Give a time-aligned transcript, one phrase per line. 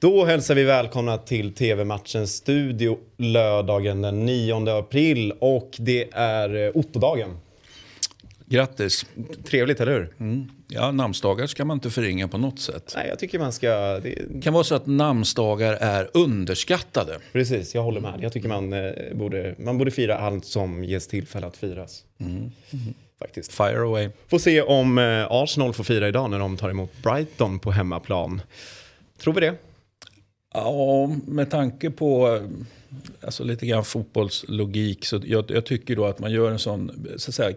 [0.00, 6.70] Då hälsar vi välkomna till TV-matchens studio lördagen den 9 april och det är eh,
[6.74, 7.36] Ottodagen.
[8.46, 9.06] Grattis.
[9.44, 10.14] Trevligt, eller hur?
[10.20, 10.50] Mm.
[10.68, 12.92] Ja, namnsdagar ska man inte förringa på något sätt.
[12.96, 13.68] Nej, jag tycker man ska...
[13.98, 14.42] Det...
[14.42, 17.18] Kan vara så att namnsdagar är underskattade.
[17.32, 18.18] Precis, jag håller med.
[18.22, 22.04] Jag tycker man, eh, borde, man borde fira allt som ges tillfälle att firas.
[23.18, 23.52] Faktiskt.
[23.52, 24.08] Fire away.
[24.28, 28.42] Får se om eh, Arsenal får fira idag när de tar emot Brighton på hemmaplan.
[29.18, 29.54] Tror vi det?
[30.54, 32.42] Ja, med tanke på eh,
[33.20, 37.30] alltså lite grann fotbollslogik så jag, jag tycker då att man gör en sån så
[37.30, 37.56] att säga,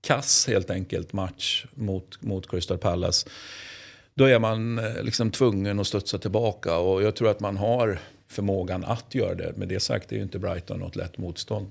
[0.00, 3.28] kass helt enkelt match mot, mot Crystal Palace.
[4.14, 7.98] Då är man eh, liksom tvungen att studsa tillbaka och jag tror att man har
[8.28, 9.56] förmågan att göra det.
[9.56, 11.70] Med det sagt är ju inte Brighton något lätt motstånd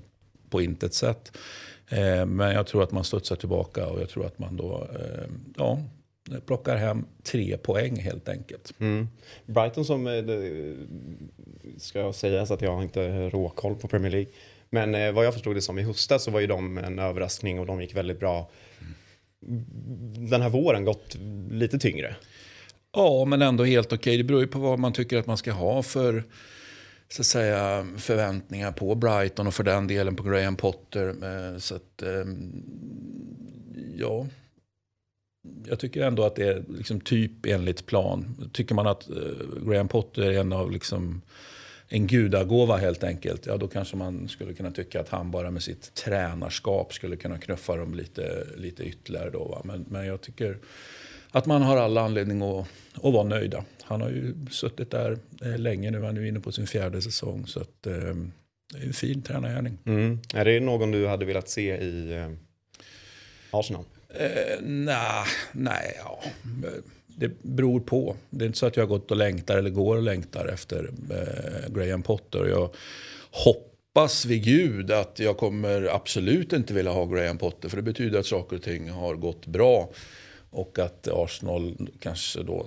[0.50, 1.32] på intet sätt.
[1.88, 5.28] Eh, men jag tror att man studsar tillbaka och jag tror att man då eh,
[5.56, 5.78] ja,
[6.40, 8.72] plockar hem tre poäng helt enkelt.
[8.80, 9.08] Mm.
[9.46, 10.76] Brighton som, eh, det
[11.78, 14.30] ska sägas att jag har inte råkoll på Premier League.
[14.70, 17.60] Men eh, vad jag förstod det som i höstas så var ju de en överraskning
[17.60, 18.50] och de gick väldigt bra.
[20.30, 21.16] Den här våren gått
[21.50, 22.16] lite tyngre.
[22.92, 24.16] Ja, men ändå helt okej.
[24.16, 26.24] Det beror ju på vad man tycker att man ska ha för
[27.08, 31.08] så att säga, förväntningar på Brighton och för den delen på Graham Potter.
[31.08, 32.62] Eh, Så att, ehm,
[33.96, 34.26] ja,
[35.66, 38.50] jag tycker ändå att det är liksom typ enligt plan.
[38.52, 39.16] Tycker man att eh,
[39.66, 41.22] Graham Potter är en av liksom
[41.88, 43.46] en gudagåva helt enkelt.
[43.46, 47.38] Ja, då kanske man skulle kunna tycka att han bara med sitt tränarskap skulle kunna
[47.38, 49.30] knuffa dem lite, lite ytterligare.
[49.30, 49.62] Då, va?
[49.64, 50.58] Men, men jag tycker
[51.30, 53.64] att man har alla anledning att, att vara nöjda.
[53.82, 56.02] Han har ju suttit där eh, länge nu.
[56.02, 57.46] Han är inne på sin fjärde säsong.
[57.46, 57.92] Så att, eh,
[58.72, 59.78] det är en fin tränargärning.
[59.84, 60.20] Mm.
[60.34, 62.30] Är det någon du hade velat se i eh,
[63.50, 63.84] Arsenal?
[64.14, 66.22] Eh, nej, nej, ja.
[67.06, 68.16] Det beror på.
[68.30, 70.90] Det är inte så att jag har gått och längtar eller går och längtar efter
[71.10, 72.46] eh, Graham Potter.
[72.46, 72.70] Jag
[73.30, 77.68] hoppas vid gud att jag kommer absolut inte vilja ha Graham Potter.
[77.68, 79.90] För det betyder att saker och ting har gått bra.
[80.50, 82.66] Och att Arsenal kanske då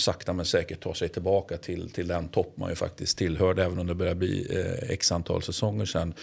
[0.00, 3.64] sakta men säkert tar sig tillbaka till, till den topp man ju faktiskt tillhörde.
[3.64, 6.14] Även om det börjar bli eh, x antal säsonger sedan.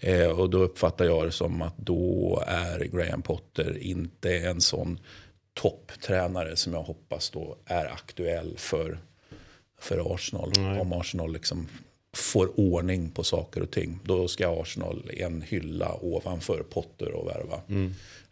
[0.00, 5.00] Eh, och då uppfattar jag det som att då är Graham Potter inte en sån
[5.54, 8.98] topptränare som jag hoppas då är aktuell för,
[9.80, 10.52] för Arsenal.
[10.56, 10.80] Nej.
[10.80, 11.68] Om Arsenal liksom
[12.16, 13.98] får ordning på saker och ting.
[14.04, 17.60] Då ska Arsenal en hylla ovanför Potter och värva,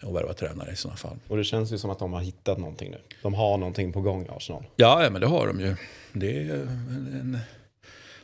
[0.02, 1.16] och värva tränare i sådana fall.
[1.28, 2.98] Och det känns ju som att de har hittat någonting nu.
[3.22, 4.64] De har någonting på gång Arsenal.
[4.76, 5.76] Ja, ja, men det har de ju.
[6.12, 7.38] Det är en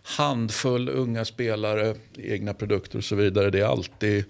[0.02, 3.50] handfull unga spelare, egna produkter och så vidare.
[3.50, 4.24] Det är alltid...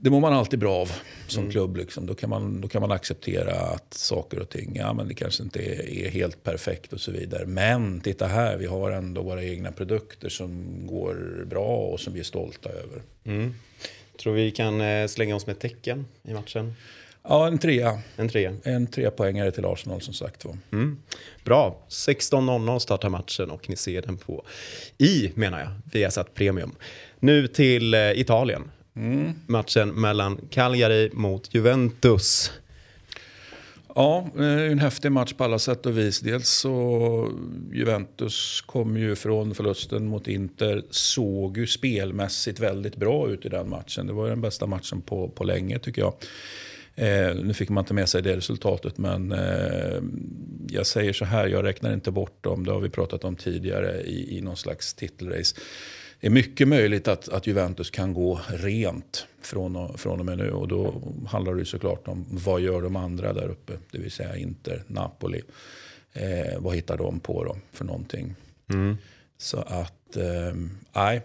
[0.00, 0.92] Det mår man alltid bra av
[1.26, 1.76] som klubb.
[1.76, 2.06] Liksom.
[2.06, 5.42] Då, kan man, då kan man acceptera att saker och ting, ja men det kanske
[5.42, 7.46] inte är, är helt perfekt och så vidare.
[7.46, 12.20] Men titta här, vi har ändå våra egna produkter som går bra och som vi
[12.20, 13.02] är stolta över.
[13.24, 13.54] Mm.
[14.22, 16.74] Tror vi kan eh, slänga oss med tecken i matchen?
[17.22, 17.98] Ja, en trea.
[18.16, 18.54] En trea.
[18.62, 20.58] En trepoängare till Arsenal som sagt var.
[20.72, 20.98] Mm.
[21.44, 21.82] Bra.
[21.88, 24.44] 16.00 startar matchen och ni ser den på
[24.98, 26.74] i, menar jag, Viasat Premium.
[27.20, 28.00] Nu till eh,
[28.98, 29.32] Mm.
[29.46, 32.52] Matchen mellan Cagliari mot Juventus.
[33.94, 36.20] Ja, eh, det är en häftig match på alla sätt och vis.
[36.20, 37.32] Dels så
[37.72, 40.82] Juventus kom ju från förlusten mot Inter.
[40.90, 44.06] Såg ju spelmässigt väldigt bra ut i den matchen.
[44.06, 46.14] Det var den bästa matchen på, på länge tycker jag.
[46.94, 50.02] Eh, nu fick man inte med sig det resultatet men eh,
[50.68, 52.64] jag säger så här, jag räknar inte bort dem.
[52.64, 55.56] Det har vi pratat om tidigare i, i någon slags titelrace.
[56.20, 60.38] Det är mycket möjligt att, att Juventus kan gå rent från och, från och med
[60.38, 60.50] nu.
[60.50, 63.72] Och då handlar det såklart om vad gör de andra där uppe.
[63.90, 65.42] Det vill säga Inter, Napoli.
[66.12, 68.34] Eh, vad hittar de på då för någonting?
[69.38, 70.54] Så att, eh,
[70.92, 71.22] nej,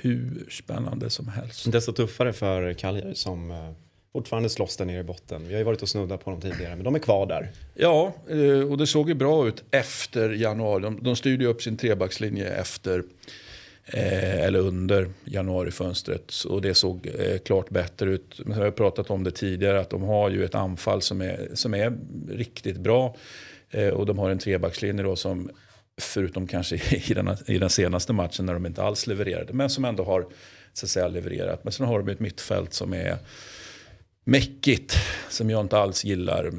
[0.00, 1.72] hur spännande som helst.
[1.72, 3.70] Desto tuffare för Cagliari som eh,
[4.12, 5.48] fortfarande slåss där nere i botten.
[5.48, 7.50] Vi har ju varit och snuddat på dem tidigare, men de är kvar där.
[7.74, 10.82] Ja, eh, och det såg ju bra ut efter januari.
[10.82, 13.02] De, de styrde upp sin trebackslinje efter
[13.92, 16.32] eh, eller under januarifönstret.
[16.48, 18.40] Och det såg eh, klart bättre ut.
[18.44, 21.48] Men jag har pratat om det tidigare att de har ju ett anfall som är,
[21.54, 21.92] som är
[22.28, 23.16] riktigt bra.
[23.70, 25.50] Eh, och de har en trebackslinje då som
[26.00, 26.76] förutom kanske
[27.10, 29.52] i den, i den senaste matchen när de inte alls levererade.
[29.52, 30.26] Men som ändå har
[30.72, 31.64] så att säga, levererat.
[31.64, 33.16] Men sen har de ett mittfält som är
[34.30, 34.96] mäckigt
[35.28, 36.50] som jag inte alls gillar.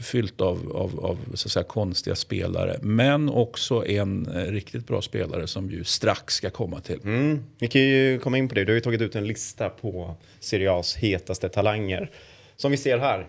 [0.00, 2.78] Fyllt av, av, av så säga, konstiga spelare.
[2.82, 7.00] Men också en eh, riktigt bra spelare som ju strax ska komma till.
[7.04, 7.44] Mm.
[7.58, 8.64] Vi kan ju komma in på det.
[8.64, 12.10] Du har ju tagit ut en lista på Serie A's hetaste talanger.
[12.56, 13.26] Som vi ser här.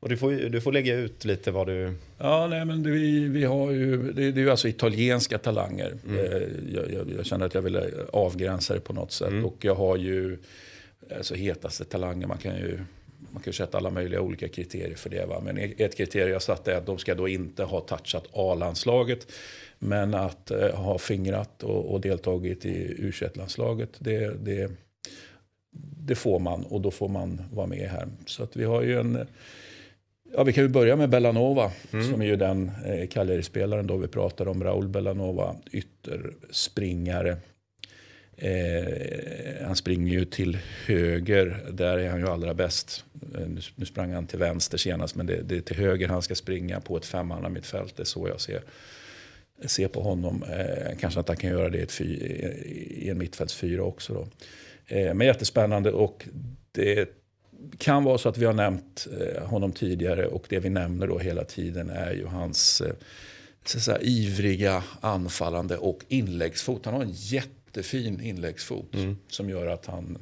[0.00, 1.94] Och du får, du får lägga ut lite vad du...
[2.18, 5.94] Ja, nej, men det, vi, vi har ju, det, det är ju alltså italienska talanger.
[6.08, 6.18] Mm.
[6.18, 6.42] Eh,
[6.74, 7.80] jag, jag, jag, känner att jag vill
[8.12, 9.28] avgränsa det på något sätt.
[9.28, 9.44] Mm.
[9.44, 10.38] Och jag har ju
[11.16, 12.26] alltså, hetaste talanger.
[12.26, 12.78] Man kan ju
[13.30, 15.26] man kan sätta alla möjliga olika kriterier för det.
[15.26, 15.40] Va?
[15.44, 19.32] Men ett kriterium jag satte är att de ska då inte ha touchat A-landslaget.
[19.78, 24.70] Men att eh, ha fingrat och, och deltagit i u landslaget det, det,
[26.06, 28.08] det får man och då får man vara med här.
[28.26, 29.26] Så att vi har ju en...
[30.32, 32.10] Ja, vi kan ju börja med Bellanova mm.
[32.10, 34.64] som är ju den eh, Cagliari-spelaren då vi pratar om.
[34.64, 37.36] Raul Bellanova, ytterspringare.
[38.36, 43.04] Eh, han springer ju till höger, där är han ju allra bäst.
[43.34, 46.22] Eh, nu, nu, sprang han till vänster senast, men det, det är till höger han
[46.22, 47.96] ska springa på ett femmanna mittfält.
[47.96, 48.62] Det är så jag ser,
[49.64, 50.42] ser på honom.
[50.42, 54.14] Eh, kanske att han kan göra det i, ett fy, i en mittfältsfyra också.
[54.14, 54.28] Då.
[54.86, 56.28] Eh, men jättespännande och
[56.72, 57.08] det
[57.78, 61.18] kan vara så att vi har nämnt eh, honom tidigare och det vi nämner då
[61.18, 62.92] hela tiden är ju hans eh,
[63.64, 66.84] så säga, ivriga anfallande och inläggsfot.
[66.84, 67.12] Han har en
[67.76, 69.16] jättefin inläggsfot mm.
[69.28, 70.18] som gör att han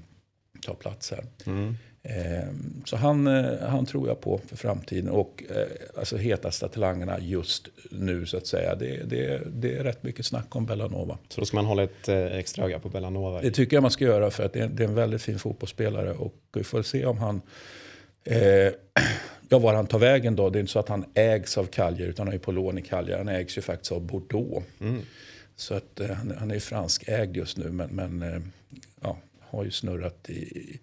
[0.63, 1.25] tar plats här.
[1.47, 1.77] Mm.
[2.03, 5.09] Ehm, så han, eh, han tror jag på för framtiden.
[5.09, 5.67] Och eh,
[5.99, 8.75] alltså hetaste talangerna just nu så att säga.
[8.75, 11.19] Det, det, det är rätt mycket snack om Bellanova.
[11.29, 13.41] Så då ska man hålla ett eh, extra öga på Bellanova?
[13.41, 15.39] Det tycker jag man ska göra för att det är, det är en väldigt fin
[15.39, 16.13] fotbollsspelare.
[16.13, 17.41] Och vi får se om han...
[18.25, 18.39] Eh,
[19.49, 20.51] ja, var han tar vägen då.
[20.51, 22.83] Det är inte så att han ägs av Cagliari utan han är på lån i
[22.83, 23.19] Cagliari.
[23.19, 24.67] Han ägs ju faktiskt av Bordeaux.
[24.81, 25.03] Mm.
[25.57, 28.41] Så att, eh, han, han är fransk ägd just nu men, men eh,
[29.01, 30.81] ja, har ju snurrat i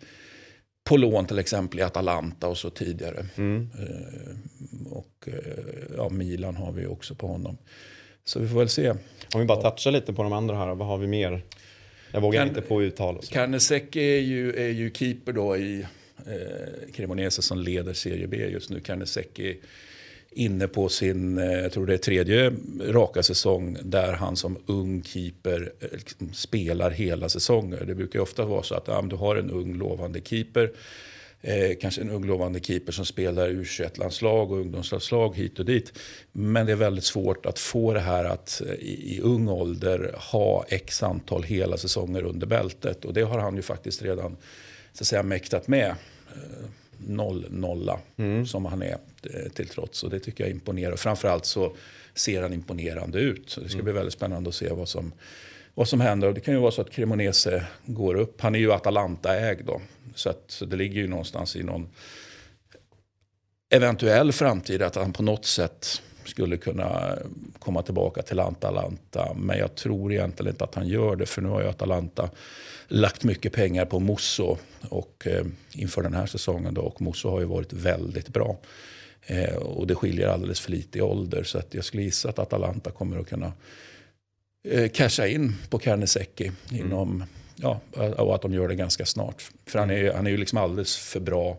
[0.84, 3.26] på lån till exempel i Atalanta och så tidigare.
[3.36, 3.70] Mm.
[3.80, 7.58] Eh, och eh, ja, Milan har vi också på honom.
[8.24, 8.90] Så vi får väl se.
[9.34, 11.42] Om vi bara touchar lite på de andra här, vad har vi mer?
[12.12, 13.20] Jag vågar kan, inte på uttal.
[13.30, 15.86] Karnesek är ju, är ju keeper då i
[16.18, 18.80] eh, Cremonese som leder Serie B just nu.
[18.80, 19.40] Karnesek
[20.32, 25.04] inne på sin, eh, jag tror det är tredje raka säsong där han som ung
[25.04, 27.84] keeper eh, liksom spelar hela säsonger.
[27.86, 30.72] Det brukar ju ofta vara så att ja, du har en ung lovande keeper.
[31.44, 35.94] Eh, kanske en ung lovande keeper som spelar u landslag och ungdomslandslag hit och dit.
[36.32, 40.16] Men det är väldigt svårt att få det här att eh, i, i ung ålder
[40.32, 43.06] ha x antal hela säsonger under bältet.
[43.06, 44.38] Och det har han ju faktiskt redan
[44.94, 45.96] så att säga, mäktat med
[47.08, 48.46] noll nolla mm.
[48.46, 50.04] som han är eh, till trots.
[50.04, 50.96] Och det tycker jag imponerar.
[50.96, 51.76] Framförallt så
[52.14, 53.50] ser han imponerande ut.
[53.50, 53.86] Så det ska mm.
[53.86, 55.12] bli väldigt spännande att se vad som,
[55.74, 56.28] vad som händer.
[56.28, 58.42] Och det kan ju vara så att Cremonese går upp.
[58.42, 59.82] Han är ju Atalanta-ägd då.
[60.16, 61.90] Så, att, så det ligger ju någonstans i någon
[63.70, 67.18] eventuell framtid att han på något sätt skulle kunna
[67.60, 69.34] komma tillbaka till Atalanta.
[69.36, 71.26] Men jag tror egentligen inte att han gör det.
[71.26, 72.30] För nu har ju Atalanta
[72.88, 74.58] lagt mycket pengar på Mosso
[74.90, 76.74] och, eh, inför den här säsongen.
[76.74, 78.58] Då, och Mosso har ju varit väldigt bra.
[79.26, 81.44] Eh, och det skiljer alldeles för lite i ålder.
[81.44, 83.54] Så att jag skulle gissa att Atalanta kommer att kunna
[84.64, 86.86] eh, casha in på Carnesecchi mm.
[86.86, 87.24] inom,
[87.56, 87.80] ja,
[88.18, 89.50] och att de gör det ganska snart.
[89.66, 91.58] För han är, han är ju liksom alldeles för bra.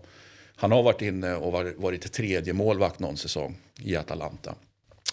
[0.62, 4.54] Han har varit inne och varit tredje målvakt någon säsong i Atalanta.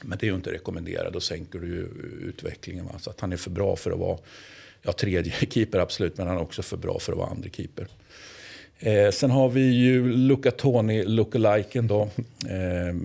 [0.04, 1.14] Men det är ju inte rekommenderat.
[1.14, 1.88] Då sänker du ju
[2.30, 2.86] utvecklingen.
[2.86, 3.00] Va?
[3.00, 4.18] Så att han är för bra för att vara
[4.82, 7.88] ja, tredje keeper absolut, men han är också för bra för att vara andra keeper.
[8.80, 12.02] Eh, sen har vi ju Luca Toni, lookaliken då.
[12.02, 12.96] Eh,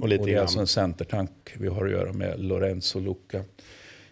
[0.00, 3.44] och, lite och det är alltså en centertank vi har att göra med Lorenzo Luca.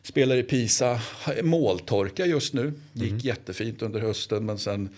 [0.03, 1.01] Spelar i Pisa,
[1.43, 2.73] måltorka just nu.
[2.93, 3.19] Gick mm.
[3.19, 4.89] jättefint under hösten men sen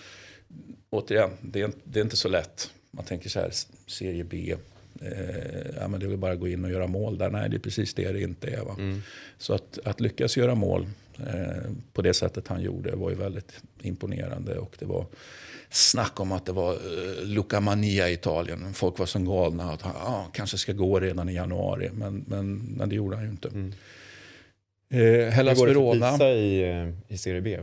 [0.91, 2.71] återigen, det är, det är inte så lätt.
[2.91, 3.51] Man tänker så här,
[3.87, 4.57] serie B,
[5.01, 7.31] eh, ja, men det är väl bara att gå in och göra mål där.
[7.31, 8.65] Nej, det är precis det det inte är.
[8.65, 8.77] Va?
[8.79, 9.03] Mm.
[9.39, 10.87] Så att, att lyckas göra mål
[11.19, 14.59] eh, på det sättet han gjorde var ju väldigt imponerande.
[14.59, 15.07] Och det var
[15.71, 18.75] snack om att det var eh, Luca Mania i Italien.
[18.75, 19.73] Folk var som galna.
[19.73, 21.91] Att han ah, kanske ska gå redan i januari.
[21.93, 23.49] Men, men, men det gjorde han ju inte.
[23.49, 23.73] Mm.
[24.91, 27.59] Eh, Hellas Hur går det för Pisa i, eh, i Serie B?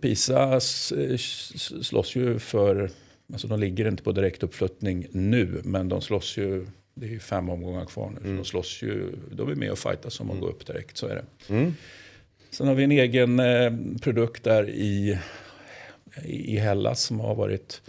[0.00, 2.90] Pisa slåss ju för
[3.32, 7.48] Alltså de ligger inte på direktuppflyttning nu, men de slåss ju, det är ju fem
[7.48, 8.36] omgångar kvar nu, mm.
[8.36, 10.44] de slåss ju, de är med och fightas om att mm.
[10.44, 11.54] gå upp direkt, så är det.
[11.54, 11.74] Mm.
[12.50, 13.72] Sen har vi en egen eh,
[14.02, 15.18] produkt där i,
[16.24, 17.82] i Hellas som har varit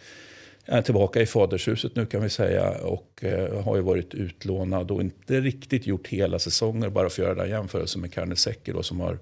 [0.66, 5.02] är tillbaka i fadershuset nu kan vi säga och eh, har ju varit utlånad och
[5.02, 9.00] inte riktigt gjort hela säsonger bara för att göra den jämförelse med Carnesecchi då som
[9.00, 9.20] har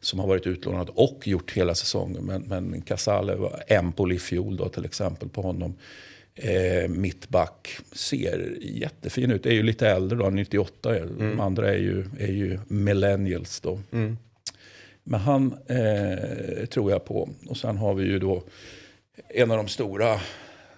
[0.00, 2.24] som har varit utlånad och gjort hela säsongen.
[2.24, 5.74] Men, men Casale var Empoli i fjol då, till exempel på honom.
[6.34, 9.46] Eh, mittback ser jättefin ut.
[9.46, 10.96] Är ju lite äldre då, 98.
[10.96, 11.18] Mm.
[11.18, 13.80] De andra är ju, är ju millennials då.
[13.92, 14.18] Mm.
[15.02, 17.28] Men han eh, tror jag på.
[17.46, 18.42] Och sen har vi ju då
[19.28, 20.20] en av de stora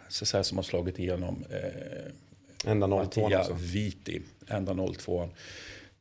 [0.09, 1.45] så säga, som har slagit igenom.
[1.51, 2.97] Eh, Enda 02
[3.29, 3.47] Mattia.
[3.55, 5.29] Viti, enda 02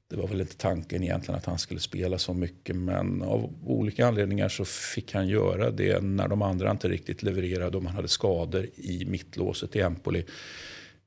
[0.10, 4.08] Det var väl inte tanken egentligen att han skulle spela så mycket men av olika
[4.08, 8.08] anledningar så fick han göra det när de andra inte riktigt levererade och man hade
[8.08, 10.26] skador i mittlåset i Empoli.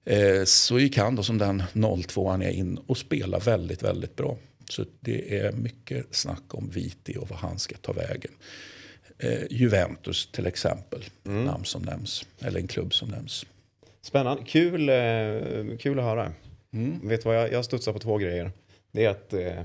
[0.04, 1.62] Eh, så gick han då som den
[2.08, 4.38] 02 han är in och spelar väldigt, väldigt bra.
[4.68, 8.32] Så det är mycket snack om Viti och vad han ska ta vägen.
[9.18, 12.26] Eh, Juventus till exempel, namn som nämns.
[12.40, 13.46] Eller en klubb som nämns.
[14.02, 14.42] Spännande.
[14.46, 16.32] Kul, eh, kul att höra.
[17.02, 18.50] Vet du vad, jag, jag studsar på två grejer.
[18.92, 19.62] Det är att, eh,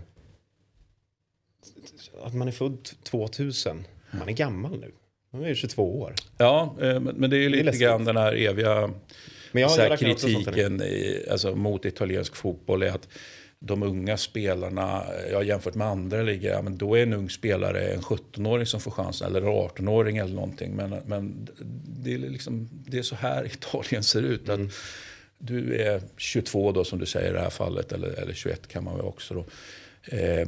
[2.23, 3.87] att man är född 2000.
[4.11, 4.91] Man är gammal nu.
[5.31, 6.13] Man är ju 22 år.
[6.37, 7.81] Ja, eh, men det är ju lite läskigt.
[7.81, 8.89] grann den här eviga
[9.51, 13.07] så här kritiken i, alltså, mot italiensk fotboll är att
[13.59, 17.87] de unga spelarna, ja, jämfört med andra ligor, ja, men då är en ung spelare
[17.87, 20.75] en 17-åring som får chansen, eller en 18-åring eller någonting.
[20.75, 21.47] Men, men
[22.03, 24.49] det, är liksom, det är så här Italien ser ut.
[24.49, 24.65] Mm.
[24.65, 24.73] Att
[25.37, 28.83] du är 22 då som du säger i det här fallet, eller, eller 21 kan
[28.83, 29.45] man väl också då.
[30.11, 30.47] Eh,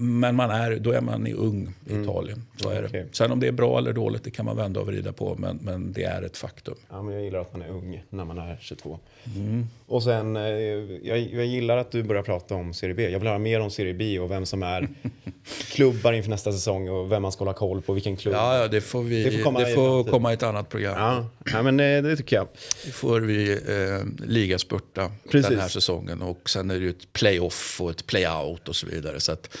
[0.00, 2.42] men man är, då är man i ung i Italien.
[2.56, 2.92] Så är Mm.
[2.92, 3.16] Det.
[3.16, 5.34] Sen om det är bra eller dåligt, det kan man vända och vrida på.
[5.38, 6.74] Men, men det är ett faktum.
[6.90, 8.98] Ja, men jag gillar att man är ung när man är 22.
[9.36, 9.66] Mm.
[9.86, 13.10] Och sen, eh, jag, jag gillar att du börjar prata om Serie B.
[13.10, 14.88] Jag vill höra mer om Serie B och vem som är
[15.72, 18.34] klubbar inför nästa säsong och vem man ska hålla koll på, vilken klubb.
[18.34, 20.68] Ja, ja det får, vi, Det det får får, komma i komma, i ett annat
[20.68, 20.94] program.
[20.98, 22.48] Ja, ja men eh, det tycker jag.
[22.84, 25.50] Det får vi eh, ligaspurta Precis.
[25.50, 26.22] den här säsongen.
[26.22, 29.20] Och sen är det ju ett playoff och ett playout och så vidare.
[29.20, 29.58] Så att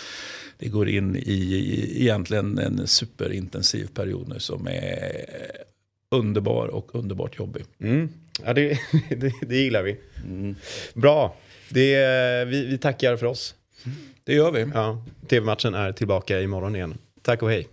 [0.58, 5.26] det går in i, egentligen en superintensiv period nu som är
[6.10, 7.64] underbar och underbart jobbig.
[7.80, 8.08] Mm.
[8.44, 8.78] Ja, det,
[9.16, 9.96] det, det gillar vi.
[10.94, 11.36] Bra.
[11.68, 13.54] Det, vi, vi tackar för oss.
[14.24, 14.70] Det gör vi.
[14.74, 16.98] Ja, TV-matchen är tillbaka imorgon igen.
[17.22, 17.68] Tack och hej.